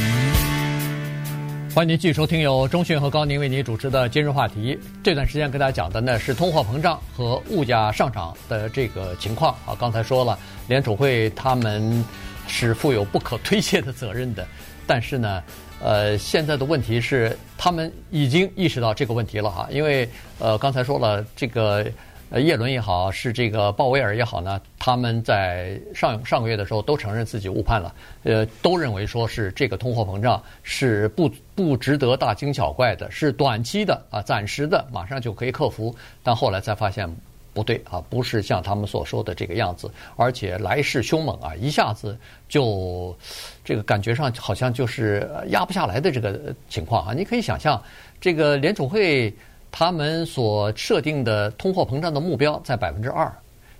[1.76, 4.80] 欢迎您继续收听由中讯和高宁为您主持的今日话题。
[5.04, 9.76] 这段时间跟大家讲的呢是通货膨胀和物价上涨的这个情况啊。
[9.80, 12.04] 刚才说了，联储会他们
[12.48, 14.48] 是负有不可推卸的责任的，
[14.88, 15.44] 但是呢，
[15.82, 19.68] 呃，现在的问题是他们已经意识到这个问题了哈。
[19.72, 20.08] 因为
[20.40, 21.86] 呃，刚才说了这个。
[22.30, 35.96] 呃，叶伦也好，是这个鲍威尔也好呢，他们在上上个月的时候都承认自己误判了，呃，都认为说是这个通货膨胀是不不值得大惊小怪的，是短期的啊，暂时的，马上就可以克服。
[36.22, 37.10] 但后来才发现
[37.58, 42.16] 不对啊，不是像他们所说的这个样子，而且来势凶猛啊，一下子
[42.48, 43.18] 就
[43.66, 47.14] 这个感觉上好像就是压不下来的这个情况啊。
[47.14, 47.82] 你可以想象，
[48.22, 49.34] 这个联储会。
[49.70, 53.32] 他们所设定的通货膨胀的目标在百分之二，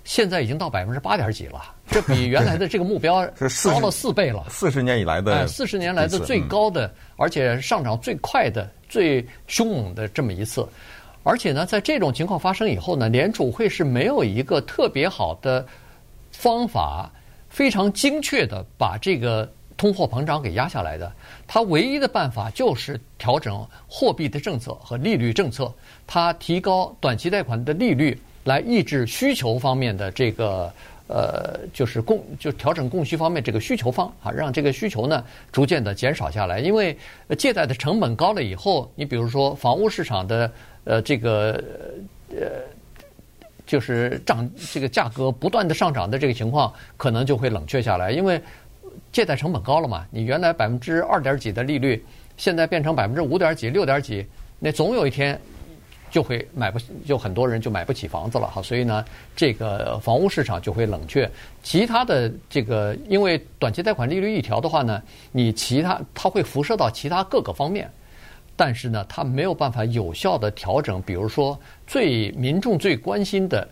[0.04, 3.26] 现在已经到百分之八点几了，这比 原来的这个目标
[3.64, 4.44] 高了四倍了。
[4.50, 10.64] 四十年以来的，哎，四十年来的最高的，而且上涨最快的、最凶猛的这么一次。
[11.28, 15.62] 而且呢，在这种情况发生以后呢，联储会是没有一个特别好的
[16.32, 17.12] 方法，
[17.50, 21.12] 非常精确的把这个通货膨胀给压下来的。
[21.46, 25.70] 它唯一的办法就是调整货币的政策和利率政策，
[26.06, 30.72] 它提高短期贷款的利率，来抑制需求方面的这个
[31.08, 36.60] 呃，就是供就调整供需方面这个需求方啊，让这个需求呢逐渐的减少下来。
[36.60, 36.96] 因为
[37.36, 40.48] 借贷的成本高了以后，你比如说房屋市场的
[40.84, 41.60] 呃这个
[42.30, 42.62] 呃。
[43.68, 48.40] 就是涨这个价格不断的上涨的这个情况，可能就会冷却下来，因为
[49.12, 50.06] 借贷成本高了嘛。
[50.10, 52.02] 你原来百分之二点几的利率，
[52.38, 54.26] 现在变成百分之五点几、六点几，
[54.58, 55.38] 那总有一天
[56.10, 58.62] 就会买不，就很多人就买不起房子了哈。
[58.62, 59.04] 所以呢，
[59.36, 61.30] 这个房屋市场就会冷却。
[61.62, 67.90] 其他的这个，因为短期贷款利率一调的话呢，你其他它会辐射到其他各个方面。
[68.56, 73.68] 但是呢，它没有办法有效的调整，比如说最民众最关心的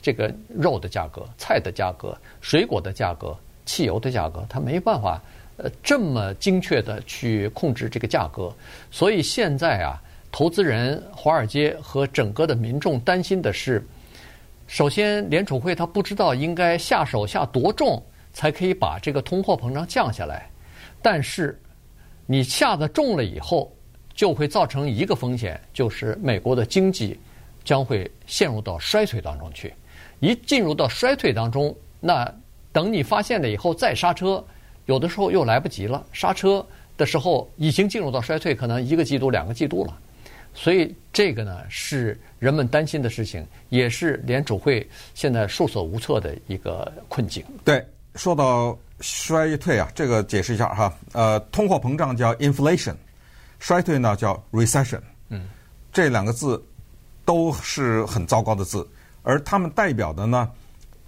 [0.00, 5.20] 这个肉的价格、菜的价格、水果的价格、汽油的价格，它没办法
[5.58, 8.50] 呃这么精确的去控制这个价格。
[8.90, 10.00] 所以现在啊，
[10.32, 13.86] 投资人、华尔街和整个的民众担心的是，
[14.66, 20.48] 首先联储会它不知道应该下手下多重才可以把这个通货膨胀降下来，
[21.02, 21.60] 但是
[22.26, 23.70] 你下得重了以后。
[24.12, 27.18] 就会造成一个风险，就是美国的经济
[27.64, 29.72] 将会陷入到衰退当中去。
[30.18, 32.30] 一进入到衰退当中，那
[32.70, 34.44] 等你发现了以后再刹车，
[34.84, 36.04] 有的时候又来不及了。
[36.12, 36.66] 刹车
[36.98, 39.98] 的时候已经进入到衰退，可能一个季度、两个季度了。
[40.54, 47.44] 所以这个呢是人们担心的事情，也是联储会现在束手无策的一个困境。
[47.64, 47.84] 对，
[48.14, 50.92] 说到衰退啊，这个解释一下哈。
[51.12, 52.94] 呃，通货膨胀叫 inflation。
[53.62, 55.46] 衰退呢叫 recession，嗯，
[55.92, 56.64] 这两个字
[57.26, 58.88] 都是很糟糕的字，
[59.22, 60.50] 而它们代表的呢，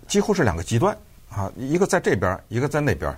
[0.07, 0.95] 几乎是两个极端
[1.31, 3.11] 啊，一个在这边，一个在那边。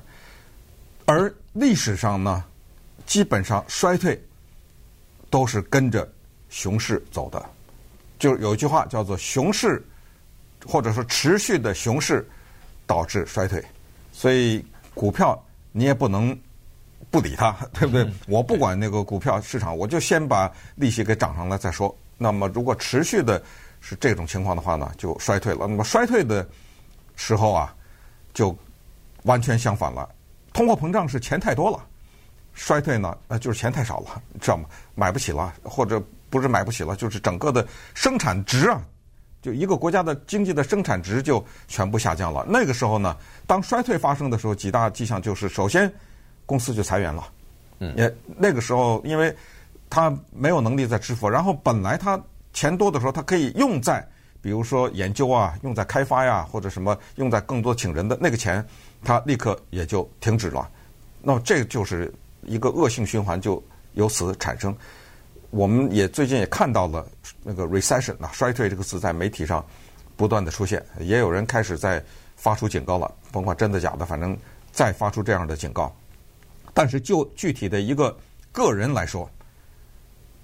[1.05, 2.45] 而历史上呢，
[3.07, 4.23] 基本上衰退
[5.31, 6.09] 都是跟着
[6.55, 7.45] 熊市走的，
[8.17, 9.85] 就有一句话叫做“熊市”
[10.65, 12.25] 或者说持续的熊市
[12.87, 13.61] 导致衰退，
[14.13, 14.65] 所以
[14.95, 15.37] 股票
[15.73, 16.39] 你也不能。
[17.11, 18.11] 不理它，对不对？
[18.27, 21.95] 我不管那个股票市场，我就先把利息给涨上来再说。
[22.19, 23.41] 那么，如果持续的
[23.81, 25.61] 是这种情况的话呢，就衰退了。
[25.61, 26.45] 那么衰退的
[27.15, 27.73] 时候啊，
[28.33, 28.57] 就
[29.25, 30.09] 完全相反了。
[30.53, 31.87] 通货膨胀是钱太多了，
[32.55, 34.65] 衰退呢，那就是钱太少了，知道吗？
[34.95, 38.81] 买不起了，或者不是买不起了，就是整个的生产值啊，
[39.43, 42.45] 就一个国家的经济的生产值就全部下降了。
[42.49, 45.93] 那个时候呢，当衰退发生的时候，几大迹象就是首先。
[46.47, 47.27] 公司就裁员了，
[47.79, 49.35] 嗯，也那个时候，因为
[49.89, 54.07] 他没有能力再支付，然后本来他钱多的时候，他可以用在
[54.43, 58.63] 比如说研究啊，用在开发呀，或者什么用在更多请人的那个钱，
[59.03, 60.69] 他立刻也就停止了。
[61.23, 62.13] 那么这就是
[62.47, 63.63] 一个恶性循环，就
[63.95, 64.75] 由此产生。
[65.51, 67.07] 我们也最近也看到了
[67.43, 69.65] 那个 recession 啊，衰退这个词在媒体上
[70.17, 72.03] 不断的出现，也有人开始在
[72.37, 74.37] 发出警告了，甭管真的假的，反正
[74.73, 75.95] 再发出这样的警告。
[76.73, 78.17] 但是就具体的一个
[78.51, 79.31] 个人来说，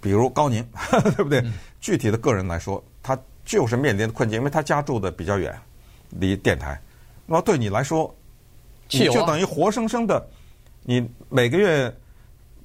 [0.00, 0.64] 比如高宁，
[1.16, 1.44] 对不对？
[1.80, 5.52] 具体的个人来说，他就是面临的困境，因为他家住的比较远，
[6.10, 6.80] 离电台。
[7.26, 8.14] 那么对你来说，
[8.90, 10.24] 你就等于活生生的，
[10.82, 11.92] 你每个月，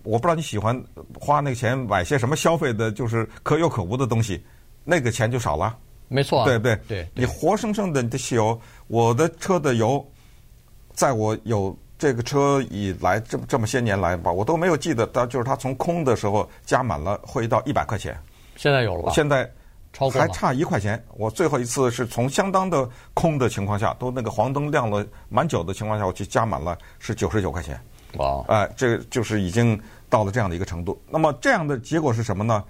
[0.04, 0.82] 我不知道你喜欢
[1.20, 4.44] 花那个钱买些什么消费的，就是可有可无的东西，
[4.84, 5.78] 那个钱就少了。
[6.08, 6.80] 没错，对不对？
[6.88, 10.06] 对，你活生生的你的汽油，我的车的油，
[10.94, 11.78] 在我有。
[11.98, 18.16] 这个车以来这么这么些年来吧，我都没有记得，它就是它从空的时候加满了会到一百块钱。
[18.58, 19.14] 现在有了吧？
[19.14, 19.50] 现在
[20.12, 21.02] 还差一块钱。
[21.14, 27.80] 我最后一次是从相当的空的情况下，都那个黄灯亮了蛮久的情况下，我去加满了是九十九块钱。
[28.18, 28.44] 哇！
[28.48, 31.02] 哎，这个就是已经到了这样的一个程度。
[31.10, 32.64] 那么这样的结果是什么呢？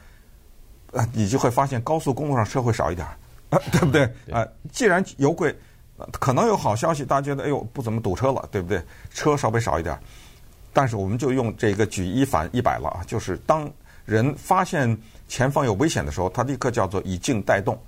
[0.91, 3.07] 呃，你就会发现高速公路上车会少一点，
[3.49, 4.03] 呃， 对不对？
[4.31, 5.55] 啊，既然油贵。
[6.19, 8.83] 可能有好消息，大家觉得哎呦不怎么堵车了，对不对？
[9.11, 9.97] 车稍微少一点，
[10.73, 13.71] 但是我们就用这个举一反一百了啊，就是当
[14.03, 14.97] 人发现
[15.29, 17.79] 前方有危险的时候，他立刻叫做以静带动，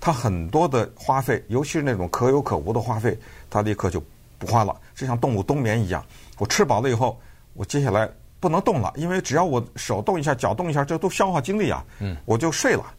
[0.00, 3.16] 他很多的花费，尤其是那种可有可无的花费，
[3.48, 4.02] 他立刻就
[4.38, 6.04] 不花了，就像动物冬眠一样。
[6.42, 7.20] 我吃饱了以后，
[7.52, 11.84] 我接下来不能动了，因为只要我手动一下，脚动一下，这都消耗精力啊。
[12.00, 12.92] 嗯，我就睡了，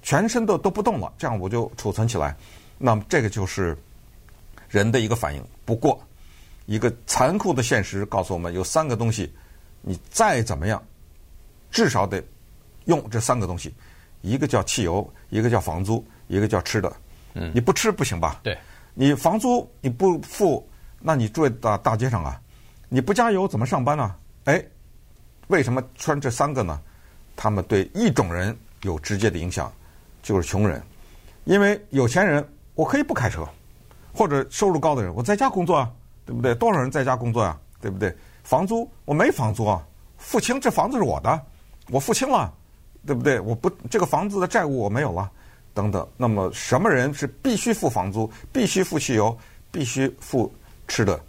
[0.00, 2.34] 全身都都不动了，这样我就储存起来。
[2.78, 3.76] 那么这个就是。
[4.70, 5.42] 人的一个反应。
[5.64, 5.98] 不过，
[6.66, 9.32] 一个残酷的现实告诉我们，有三个东西，
[9.80, 10.82] 你再怎么样，
[11.70, 12.22] 至少得
[12.84, 13.74] 用这三个东西。
[14.20, 16.92] 一个叫汽油，一个叫房租，一个叫吃的。
[17.32, 18.40] 嗯，你不吃不行吧？
[18.42, 18.58] 对，
[18.92, 20.68] 你房租你不付，
[21.00, 22.38] 那你住在大大街上啊，
[22.88, 24.14] 你不加油怎么上班呢？
[24.44, 24.64] 哎，
[25.48, 26.80] 为什么穿这三个呢？
[27.36, 29.72] 他们对一种人有直接的影响，
[30.22, 30.82] 就是穷人。
[31.44, 33.46] 因为有钱人我可以不开车，
[34.12, 35.90] 或者收入高的人我在家工作啊，
[36.24, 36.54] 对不对？
[36.54, 38.14] 多少人在家工作啊，对不对？
[38.42, 41.40] 房租我没房租啊，付清这房子是我的，
[41.90, 42.52] 我付清了，
[43.06, 43.38] 对不对？
[43.38, 45.30] 我不这个房子的债务我没有了，
[45.74, 46.06] 等等。
[46.16, 49.36] 那么什么人是必须付房租、必须付汽油、
[49.70, 50.52] 必须付
[50.86, 51.20] 吃的？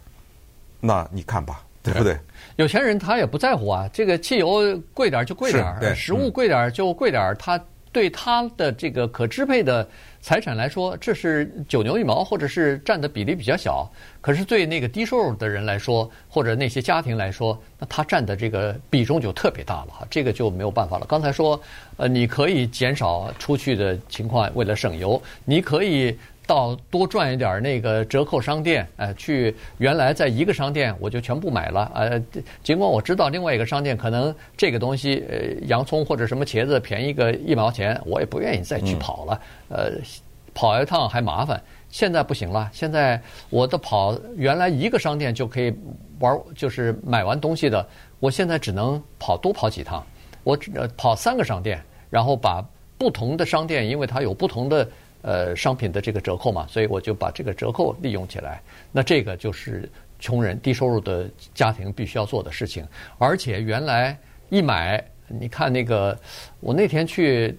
[0.80, 2.18] 那你看吧，对不对？
[2.56, 7.60] 有钱人他也不在乎啊，这个汽油贵点就贵点，食物贵点就贵点，他
[7.92, 9.88] 对他的这个可支配的
[10.22, 13.90] 财产来说，这是九牛一毛，或者是占的比例比较小。
[14.22, 21.06] 可是对那个低收入的人来说，或者那些家庭来说，那他占的这个比重就特别大了哈，这个就没有办法了。
[21.08, 21.60] 刚才说，
[21.98, 26.18] 呃，你可以减少出去的情况，为了省油，你可以。
[26.50, 32.20] 到多赚一点那个折扣商店，呃，去原来在一个商店我就全部买了，呃，
[32.64, 39.92] 尽管我知道另外一个商店可能这个东西，呃，洋葱或者什么茄子便宜个一毛钱，我也不愿意再去跑了，呃，
[40.56, 41.62] 跑一趟还麻烦。
[41.90, 45.72] 现在不行了，现在我的跑原来一个商店就可以
[46.20, 47.88] 玩，就是买完东西的，
[48.20, 50.04] 我现在只能跑多跑几趟，
[50.44, 54.90] 我只跑三个商店，然后把不同的商店，因为它有不同的。
[55.22, 58.62] 呃，商品的这个折扣嘛，所以我就把这个折扣利用起来。
[58.90, 62.88] 那这个就是穷人、低收入的家庭必须要做的事情。
[63.18, 66.18] 而且原来一买，你看那个，
[66.62, 67.54] 我那天去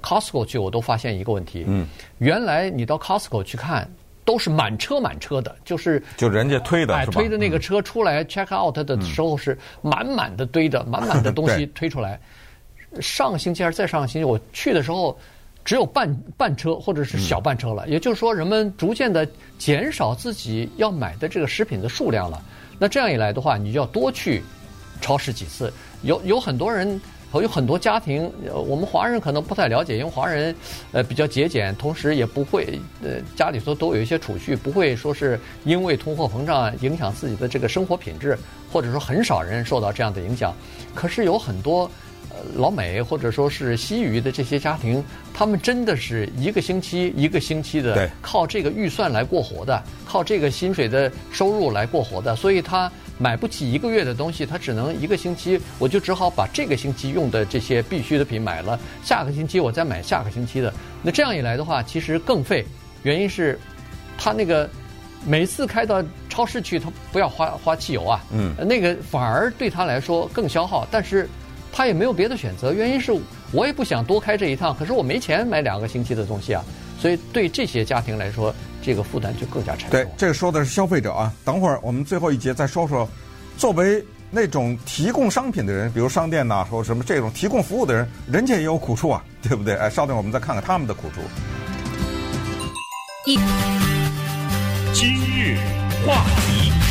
[0.00, 1.64] Costco 去，我都发现一个问题。
[1.66, 1.86] 嗯。
[2.20, 3.86] 原来你到 Costco 去看，
[4.24, 12.18] 都是满车满车的，就是就人家推的，哎，推的那个车出来 check out 的时候是满满的堆的，满满的东西 推出来。
[12.98, 15.18] 上个星期还是再上个星期，我去的时候。
[15.64, 22.42] 只有半半车或者是小半车了，也就是说，人们逐渐的减少自己要买的这个食品的数量了。
[22.78, 24.42] 那这样一来的话，你就要多去
[25.00, 25.72] 超市几次。
[26.02, 27.00] 有有很多人，
[27.32, 30.54] 有很多家庭，我们华人可能不太了解，因为华人
[30.92, 38.38] 呃比较节俭，同时也不会呃家里头都有一些储蓄，不会说是因为通货膨胀影响自己的这个生活品质，
[38.70, 40.54] 或者说很少人受到这样的影响。
[40.94, 41.90] 可是有很多。
[42.54, 60.72] 老美或者说是西语的这些家庭，他们真的是一个星期一个星期的靠这个预算来过活的，靠这个薪水的收入来过活的，所以他买不起一个月的东西，他只能一个星期，我就只好把这个星期用的这些必需的品买了，下个星期我再买下个星期的。
[61.02, 62.64] 那这样一来的话，其实更费，
[63.02, 63.58] 原因是，
[64.18, 64.68] 他那个
[65.26, 71.28] 每次开到超市去，他不要花花汽油啊，嗯，那个反而对他来说更消耗，但是。
[71.76, 73.12] 他也没有别的选择，原因是
[73.50, 76.62] 我也不想多开这一趟，可是我没钱买两个星期的东西啊，
[77.00, 79.90] 所以对这些家庭来说，这个负担就更加沉重。
[79.90, 81.32] 对，这个说的是消费者啊。
[81.44, 83.08] 等会儿我们最后一节再说说，
[83.58, 89.74] 作为那种提供商品的人，比如商店呐，或者什么这种提供服务的人，人家也有苦处啊， 对不对？
[89.74, 91.20] 哎，稍等，我们再看看他们的苦处。
[93.26, 93.34] 一，
[94.92, 95.58] 今日
[96.06, 96.83] 话题。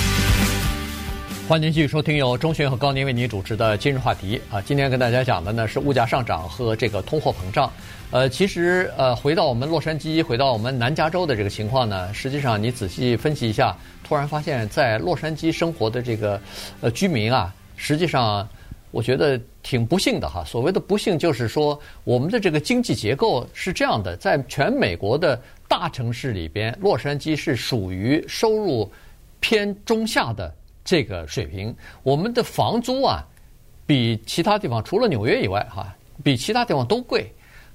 [1.46, 7.70] 欢迎继续收听由钟迅和高宁为您主持的今日话题啊，今天跟大家讲的呢是物价上涨和这个通货膨胀。
[8.12, 16.40] 呃，其实呃，回到我们洛杉矶，回到我们南加州的这个情况呢，实际上你仔细分析一下，突然发现，在洛杉矶生活的这个
[16.80, 18.48] 呃居民啊，实际上
[18.92, 20.46] 我觉得挺不幸的哈。
[20.46, 28.90] 所谓的不幸，就是说我们的这个经济结构是这样的，在全美国的大城市里边，洛杉矶是属于收入
[29.42, 30.52] 偏中下的。
[30.84, 33.26] 这个水平，我们的房租啊，
[33.86, 37.32] 比其他地方除了纽约以外，哈，比其他地方都贵。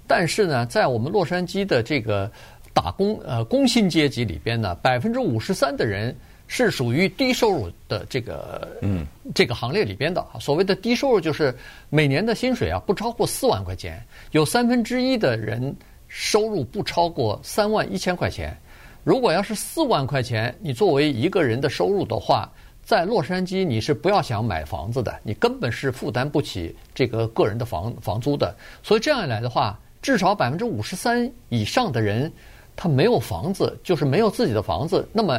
[0.07, 2.31] 但是呢，在我们洛杉矶的这个
[2.73, 6.17] 打工呃工薪阶级里边呢，百分之五十三的人
[6.47, 10.27] 是属于低收入的这个嗯这个行列里边的。
[10.41, 11.55] 所谓的低收入，就是
[11.91, 15.75] 每年的薪水啊不超过四万块钱，有三分之一的人
[16.09, 18.57] 收入不超过三万一千块钱。
[19.05, 22.51] 如果要是四万块钱，你作为一个人的收入的话，
[22.89, 28.57] 在洛杉矶，你是不要想买房子的，你根本是负担不起这个个人的房房租的。
[28.83, 32.33] 所以这样一来的话，至少百分之五十三以上的人，
[32.75, 35.07] 他没有房子，就是没有自己的房子。
[35.13, 35.39] 那么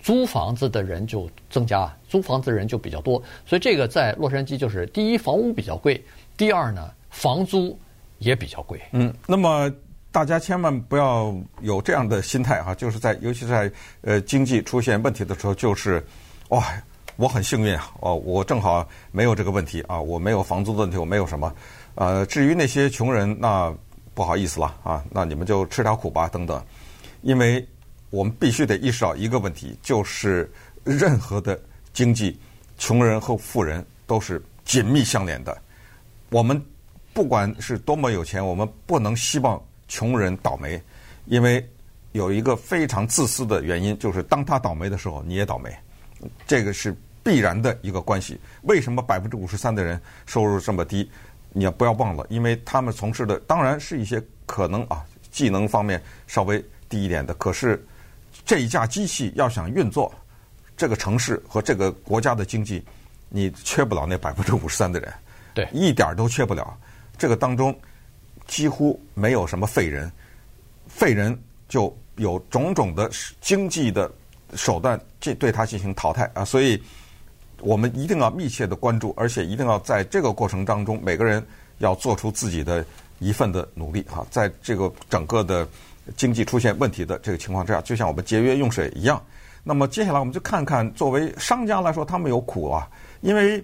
[0.00, 3.22] 租房子的人就增加，租房子的人就比较多。
[3.44, 5.94] 所以这个在洛杉矶就是第一，房屋比较贵；
[6.38, 7.78] 第二呢，房租
[8.16, 8.80] 也比较贵。
[8.92, 9.70] 嗯，那么
[10.10, 16.02] 大家千万不要有这样的心态哈，就是在尤其在呃经济出现问题的时候，就是。
[16.48, 16.64] 哇，
[17.18, 17.90] 我很幸运啊！
[17.98, 21.52] 哦，我正好没有这个问题啊，我没有房租的问题，我没有什么。
[21.96, 23.74] 呃，至于那些穷人，那
[24.14, 26.64] 不好意思了啊，那你们就吃点苦吧，等等。
[27.22, 27.66] 因为
[28.10, 30.48] 我们必须得意识到一个问题，就是
[30.84, 31.60] 任何的
[31.92, 32.38] 经济
[32.78, 35.60] 穷人和富人都是紧密相连的。
[36.30, 36.64] 我们
[37.12, 40.80] 不管是多么有钱，我们不能希望穷人倒霉，
[41.26, 41.68] 因为
[42.12, 45.68] 有一个非常自私的原因，就是当他倒霉的时候，你也倒霉。
[46.48, 48.38] 这个是必然的一个关系。
[48.62, 51.10] 为什么百分之五十三的人收入这么低？
[51.52, 52.26] 你要不要忘了？
[52.28, 57.84] 因为他们从事的当然是一些可能啊技能方面稍微低一点的，可是
[58.44, 60.12] 这一架机器要想运作，
[60.76, 62.84] 这个城市和这个国家的经济，
[63.28, 65.12] 你缺不了那百分之五十三的人。
[65.54, 66.78] 对，一点都缺不了。
[67.16, 67.76] 这个当中
[68.46, 70.10] 几乎没有什么废人，
[70.86, 71.36] 废人
[71.68, 73.10] 就有种种的
[73.40, 74.10] 经济的
[74.54, 76.44] 手段，进对他进行淘汰啊。
[76.44, 76.80] 所以
[77.60, 81.44] 我们一定要密切的关注，而且一定要在这个过程当中，每个人
[81.78, 82.84] 要做出自己的
[83.18, 84.26] 一份的努力哈。
[84.30, 85.66] 在这个整个的
[86.16, 89.22] 经济出现问题的这个情况之下，就像我们节约用水一样。
[89.64, 92.88] 那么接下来我们就看看，作为商家来说，他们有苦啊，
[93.20, 93.62] 因为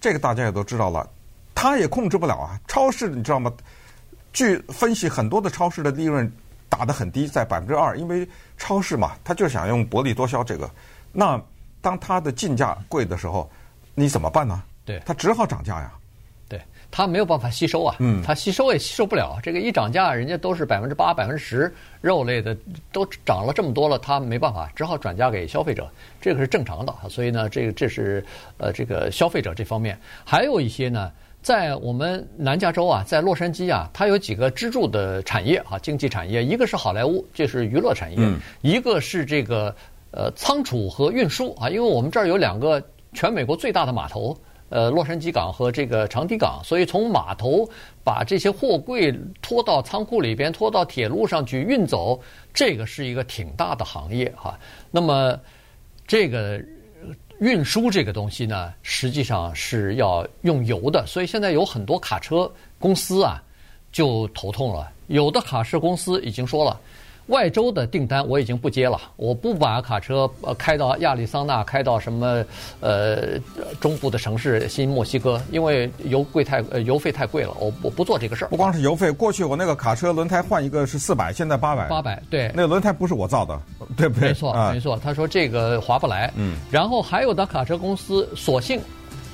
[0.00, 1.08] 这个大家也都知道了。
[1.54, 2.60] 他也控制不了啊！
[2.66, 3.50] 超市你知道吗？
[4.32, 6.30] 据分析，很多的超市的利润
[6.68, 8.28] 打得很低，在百分之二，因为
[8.58, 10.68] 超市嘛，他就想用薄利多销这个。
[11.12, 11.40] 那
[11.84, 13.50] 当它的进价贵的时候，
[13.94, 14.62] 你怎么办呢？
[14.86, 15.92] 对，它只好涨价呀。
[16.48, 16.58] 对，
[16.90, 17.96] 它没有办法吸收啊。
[17.98, 19.38] 嗯，它吸收也吸收不了。
[19.42, 21.70] 这个一涨价，人家都是百分之八、百分之十，
[22.00, 22.56] 肉类的
[22.90, 25.86] 都涨了这么多了，它没办法，只好转嫁给消费者。
[26.22, 26.94] 这个是正常的。
[27.10, 28.24] 所以呢，这个这是
[28.56, 31.12] 呃这个消费者这方面，还有一些呢。
[31.44, 39.76] 在我们南加州啊，在洛杉矶啊，它有几个支柱的产业啊，经济产业，一个是好莱坞，这是娱乐产业；嗯、一个是这个
[40.16, 44.36] 呃仓储和运输啊，因为我们这儿有两个全美国最大的码头，
[44.68, 47.68] 呃，洛杉矶港和这个长堤港，所以从码头
[48.02, 49.12] 把这些货柜
[49.42, 52.20] 拖到仓库里边，拖到铁路上去运走，
[52.52, 54.58] 这个是一个挺大的行业哈。
[54.90, 55.38] 那么
[56.06, 56.60] 这个。
[57.40, 63.42] 运输这个东西呢，实际上是要用油的，所以现在有很多卡车公司啊，
[63.90, 64.88] 就头痛了。
[65.08, 66.80] 有的卡车公司已经说了。
[67.28, 72.44] 外州的订单我已经不接了，我不把卡车呃开到亚利桑那，开到什么
[72.80, 73.38] 呃
[73.80, 78.48] 中部的城市新墨西哥，因为油贵太呃油费太贵了，我我不做这个事儿。
[78.48, 81.88] 不光是油费，过去我那个卡车轮胎换一个是四百，现在八百。
[81.88, 82.50] 八百，对。
[82.54, 83.58] 那个轮胎不是我造的，
[83.96, 84.28] 对不对？
[84.28, 85.00] 没错，啊、没错。
[85.02, 86.30] 他说这个划不来。
[86.36, 86.56] 嗯。
[86.70, 88.78] 然后还有的卡车公司索性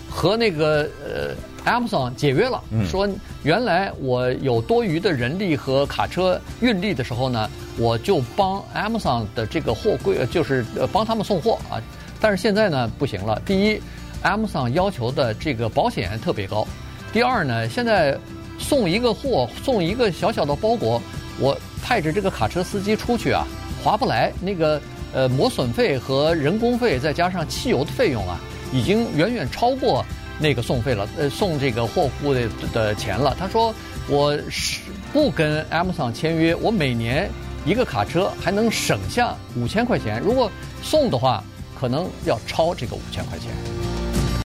[0.09, 1.35] 和那个呃。
[1.67, 3.09] Amazon 解约了，说
[3.43, 11.81] 原来我有多余的人力和卡车运力的时候呢，我就帮 Amazon 的这个货柜，就是帮他们送货啊。
[12.21, 13.81] 但是现在呢不行了，第一
[14.25, 16.67] ，Amazon 要求的这个保险特别高；
[17.13, 18.19] 第二呢，现在
[18.59, 21.01] 送一个货，送一个小小的包裹，
[21.39, 23.47] 我派着这个卡车司机出去啊，
[23.85, 24.33] 划不来。
[24.41, 24.81] 那个
[25.13, 28.41] 呃磨损费和人工费再加上汽油的费用啊，
[28.73, 30.05] 已经远远超过。
[30.41, 33.37] 那个送费了，呃，送这个货物的的钱了。
[33.39, 33.75] 他说，
[34.09, 34.81] 我是
[35.13, 37.31] 不跟 Amazon 签约，我每年
[37.67, 40.19] 一个卡车还能省下五千块钱。
[40.21, 40.51] 如果
[40.83, 41.45] 送的话，
[41.79, 43.51] 可能要超这个五千块钱。